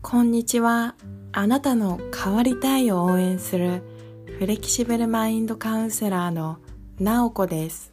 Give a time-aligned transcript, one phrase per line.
[0.00, 0.94] こんにちは。
[1.32, 3.82] あなたの変わりたいを応援する
[4.38, 6.58] フレキシブルマインドカウンセラーの
[7.00, 7.92] なおこです。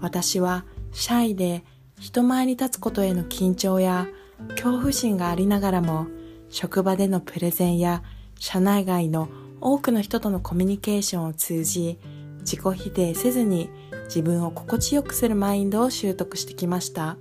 [0.00, 1.62] 私はシャイで
[2.00, 4.08] 人前に立つことへの緊張や
[4.50, 6.06] 恐怖心がありながらも
[6.48, 8.02] 職場でのプレゼンや
[8.38, 9.28] 社内外の
[9.60, 11.98] 多くの人とのコミュニケーションを通じ
[12.40, 13.68] 自己否定せずに
[14.06, 17.18] 自分を心地よくするマインドを習得してきました。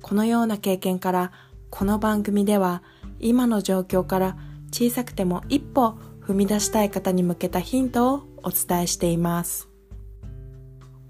[0.00, 1.32] このような経験から
[1.68, 2.82] この番組では
[3.20, 4.36] 今の状況から
[4.72, 9.68] 小さくても一歩踏み出したい方に向けたヒントをお伝えしています。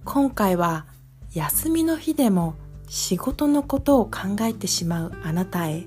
[0.05, 0.87] 今回は
[1.33, 2.55] 休みの日でも
[2.89, 5.87] 仕事のことを考えてしまうあなたへ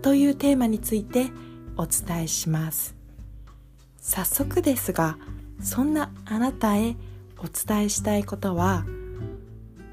[0.00, 1.26] というテーマについて
[1.76, 2.96] お伝えします。
[4.00, 5.18] 早速ですが、
[5.60, 6.96] そんなあなたへ
[7.38, 8.86] お伝えしたいことは、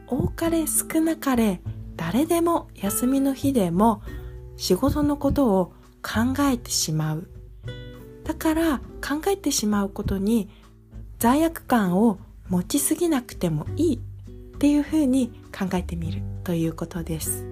[0.07, 1.61] 多かれ少なかれ
[1.95, 4.01] 誰でも休みの日でも
[4.63, 7.27] 仕事のことを考えてしまう。
[8.23, 10.47] だから考えてしまうことに
[11.19, 17.45] 罪悪感を持ちすぎなくてもいいっていうふうに考えてみるということです。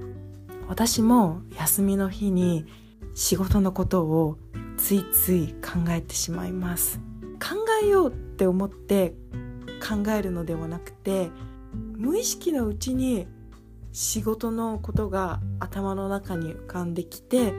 [0.69, 2.65] 私も休みの日に
[3.13, 4.37] 仕事のことを
[4.77, 7.01] ついつい考えてしまいます。
[7.41, 9.15] 考えようって思って
[9.85, 11.29] 考えるのではなくて
[11.73, 13.27] 無意識のうちに
[13.91, 17.53] 仕事のことが頭の中に浮かんできて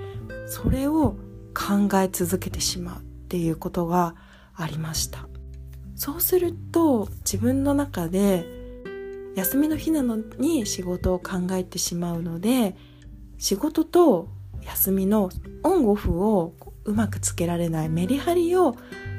[0.46, 1.16] それを
[1.54, 4.14] 考え続けてしまうっていうことが
[4.54, 5.28] ありました。
[5.94, 8.44] そうすると自分の中で
[9.36, 12.76] 休みの日なのに仕事を考えてしまうので
[13.38, 14.28] 仕事と
[14.62, 15.30] 休みの
[15.62, 18.74] オンオフをうまくつけられないメリハリを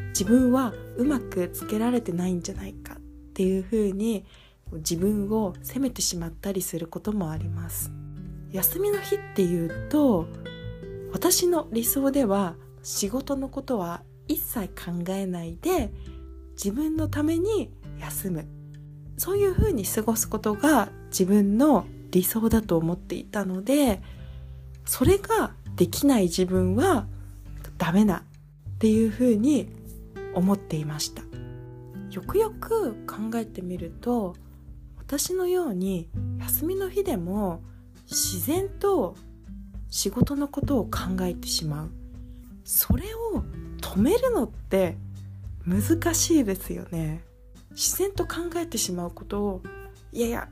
[0.09, 2.97] 自分はうまくつけられてないんじゃないかっ
[3.33, 4.25] ていうふうに
[4.71, 7.91] 自分を責めてしまったりすることもあります。
[8.51, 10.27] 休みの日っていうと
[11.11, 15.91] 私の理想では仕事のことは一切考えないで
[16.51, 18.45] 自分のために休む。
[19.17, 24.01] そういうふうに過ごすことが自分の理想だと思っていたので
[24.85, 27.07] それができない自分は
[27.77, 28.23] ダメだ
[28.75, 29.69] っていうふうに
[30.33, 31.21] 思っていました。
[32.11, 34.35] よくよく考えてみると
[35.05, 36.09] 私のように
[36.39, 37.61] 休みの日でも
[38.09, 39.15] 自然と
[39.89, 41.91] 仕事のことを考えてしまう。
[42.63, 43.43] それを
[43.81, 44.97] 止めるのって
[45.65, 47.23] 難しいですよね。
[47.71, 49.61] 自然と考えてしまうことを
[50.11, 50.49] いやいや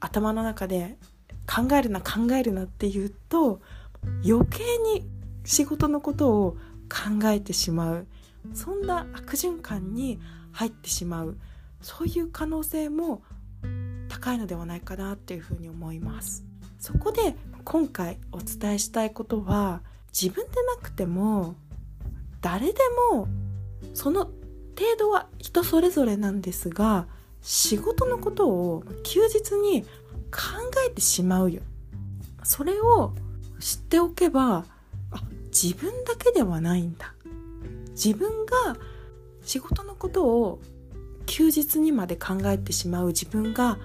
[0.00, 0.98] 頭の中で
[1.46, 3.60] 考えるな考えるなって言うと
[4.26, 5.08] 余計に
[5.44, 6.56] 仕事のことを
[6.88, 8.06] 考えてしまう。
[8.52, 10.18] そんな悪循環に
[10.52, 11.38] 入ってしまう。
[11.80, 13.22] そういう可能性も
[14.20, 16.44] 高いのではないかなっていうふうに思います。
[16.78, 19.82] そこで今回お伝えしたいことは
[20.12, 21.54] 自分でなくても
[22.40, 22.78] 誰で
[23.12, 23.28] も
[23.94, 24.34] その程
[24.98, 27.06] 度は人それぞれなんですが
[27.42, 29.88] 仕事のことを休日に考
[30.86, 31.62] えてしまうよ。
[32.42, 33.14] それを
[33.58, 34.64] 知っておけば
[35.10, 37.14] あ自分だけではないんだ。
[37.90, 38.76] 自分が
[39.42, 40.60] 仕事のことを
[41.26, 43.78] 休日にまで考えてしまう自分が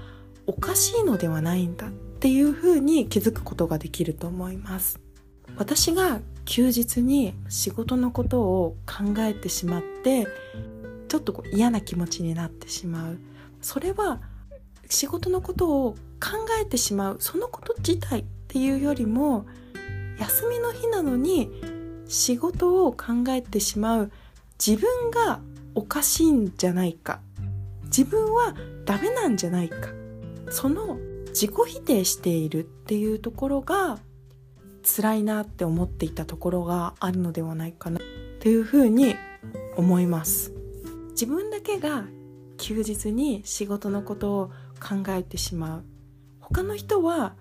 [0.47, 4.99] おかしいのではないんだっていうふうに気づくことができると思います。
[5.57, 10.27] 私が休日に仕事のことを考えてしまって
[11.07, 13.17] ちょっとこう嫌な気持ちになってしまう。
[13.61, 14.21] それは
[14.89, 17.17] 仕事のことを考えてしまう。
[17.19, 19.45] そのこと自体っていうよりも
[20.19, 21.49] 休みの日なのに
[22.07, 24.11] 仕事を考えてしまう。
[24.63, 25.39] 自分が
[25.73, 27.19] おかしいんじゃないか。
[27.85, 29.89] 自分はダメなんじゃないか。
[30.49, 30.97] その
[31.27, 33.99] 自己否定しているっていうところが
[34.83, 38.01] 辛いなって思っていたところがあるのではないかなっ
[38.39, 39.15] ていうふうに
[39.75, 40.53] 思います。
[41.11, 42.05] 自分だけが
[42.57, 45.83] 休日に仕事のことを考えてしまう。
[46.39, 47.33] 他の人は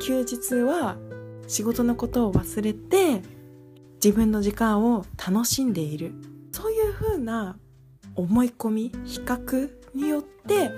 [0.00, 0.96] 休日は
[1.46, 3.22] 仕事のことを忘れて
[4.02, 6.12] 自分の時間を楽しんでいる。
[6.50, 7.56] そういうふうな
[8.14, 10.70] 思い込み比較によって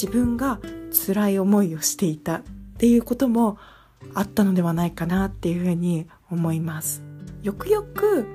[0.00, 0.60] 自分が
[1.06, 2.42] 辛い思いをしていたっ
[2.78, 3.58] ていうことも
[4.14, 7.02] あったのではないかなっていうふうに思います。
[7.42, 8.26] よくよく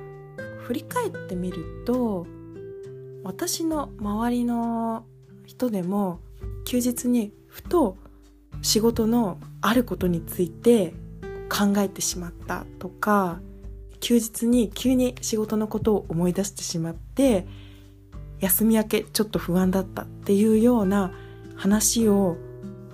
[0.62, 2.26] 振り返ってみると
[3.24, 5.04] 私の周りの
[5.46, 6.20] 人でも
[6.64, 7.96] 休日にふと
[8.62, 10.94] 仕事のあることについて
[11.48, 13.40] 考えてしまったとか
[14.00, 17.46] 休日に急に仕事のことを思い出してしまって
[18.40, 21.12] 休み明けちょっと不安だったっていうような
[21.62, 22.38] 話を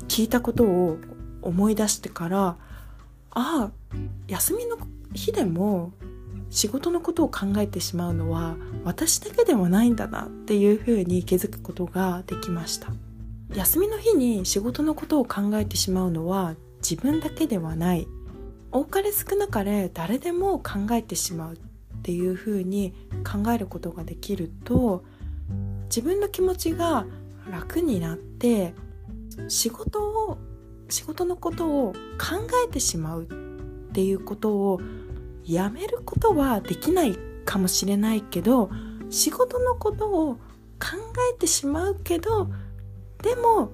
[0.09, 0.99] 聞いたことを
[1.41, 2.57] 思い出してから
[3.31, 3.71] ああ
[4.27, 4.77] 休みの
[5.15, 5.95] 日でも
[6.51, 12.93] 仕事のことを考えてしまうのは私だけではないんだなっていうふうに気づくことができました。
[13.55, 16.55] 休みの日に仕事のことを考えてしまうのは
[16.87, 18.07] 自分だけではない。
[18.71, 21.59] 多かれ少なかれ誰でも考えてしまうっ
[22.03, 22.93] ていうふうに
[23.25, 25.05] 考えることができると
[25.85, 27.07] 自分の気持ちが
[27.51, 28.75] 楽になって
[29.49, 30.39] 仕事を
[30.89, 34.81] 仕事のことを考えてしまうっていうことを
[35.45, 38.71] やめることはできないかもしれないけど
[39.11, 40.41] 仕事のことを考
[41.35, 42.49] えてしまうけど
[43.23, 43.73] でも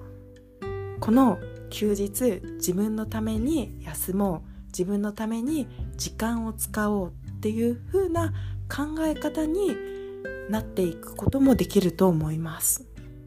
[0.99, 1.37] この
[1.69, 5.67] 休日自分のために休もう自分のために
[5.97, 7.11] 時間を使おうっ
[7.41, 8.33] ていう風な
[8.69, 9.75] 考え方に
[10.49, 12.85] なっていくこともできると思います。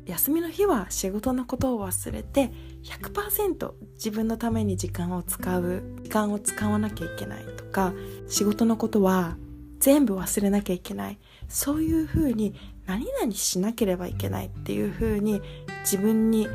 [0.08, 2.50] 休みの日は仕事のことを忘れて
[2.82, 7.92] 100%自分のために時間を使う時間を使わなきゃいけないとか
[8.26, 9.36] 仕事のことは
[9.80, 11.18] 全部忘れなきゃいけない。
[11.46, 12.54] そういうふうに
[12.86, 15.40] 何々しなければいけないっていうふうに
[15.80, 16.48] 自分に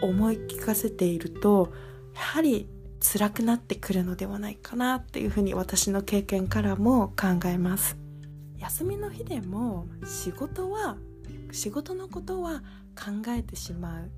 [0.00, 1.72] 思い聞かせていると
[2.14, 2.68] やはり
[3.00, 7.96] 辛くなってくるのではないかなっていうふうに私の経験からも考えます。
[8.58, 10.96] 休みの日でも仕事は
[11.52, 12.62] 仕事のことは
[12.96, 14.10] 考えてしまう。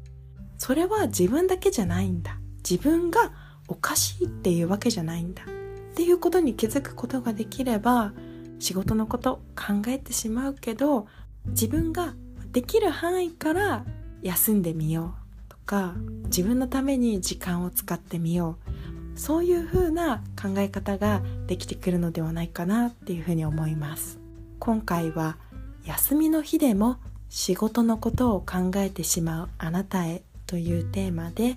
[0.57, 2.39] それは自分だけじゃないんだ。
[2.69, 3.33] 自分が
[3.69, 5.43] おかしいっていうわけじゃないんだ。
[5.43, 5.47] っ
[5.95, 8.13] ていうことに気づくことができれば
[8.59, 11.07] 仕事のこと考えてしまうけど
[11.47, 12.15] 自分が
[12.51, 13.85] できる範囲から
[14.23, 15.15] 休んでみよ
[15.49, 15.49] う。
[15.49, 15.95] とか
[16.25, 19.19] 自分のために時間を使ってみよう。
[19.19, 24.19] そういう風な考え方ができてくるのではないかなっていうふうに思います。
[24.59, 25.37] 今回は
[25.85, 26.97] 休みの日でも
[27.29, 31.57] 仕事のことを考えてしまうあなたへというテーマで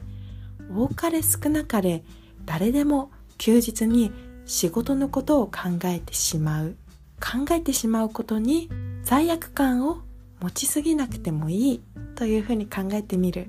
[0.73, 2.03] 多かれ少なかれ
[2.45, 4.11] 誰でも休日に
[4.45, 6.75] 仕事のことを考えてしまう。
[7.19, 8.69] 考えてしまうことに
[9.03, 9.99] 罪悪感を
[10.39, 11.83] 持ちすぎなくてもいい
[12.15, 13.47] というふうに考えてみる。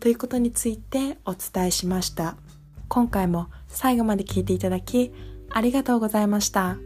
[0.00, 2.36] ということについてお伝えしました。
[2.88, 5.12] 今回も最後まで聞いていただき
[5.50, 6.76] ありがとうございました。